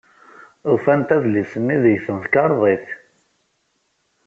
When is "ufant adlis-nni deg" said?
0.75-2.01